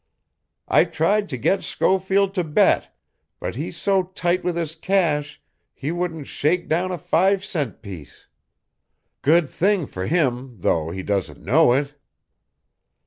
[0.67, 2.91] I tried to get Schofield to bet,
[3.39, 5.39] but he's so tight with his cash
[5.75, 8.25] he wouldn't shake down a five cent piece.
[9.21, 11.93] Good thing for him, though, he doesn't know it.